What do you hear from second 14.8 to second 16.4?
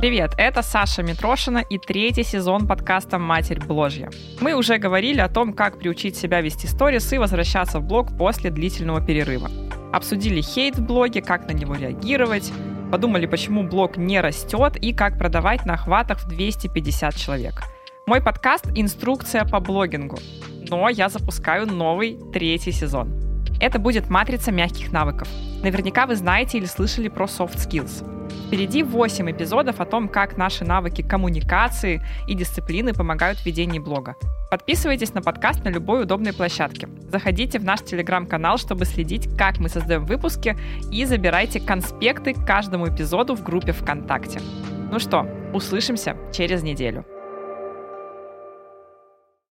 как продавать на охватах в